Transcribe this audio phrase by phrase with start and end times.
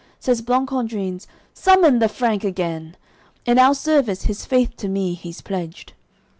[0.19, 2.97] Says Blancandrins: "Summon the Frank again,
[3.45, 5.93] In our service his faith to me he's pledged."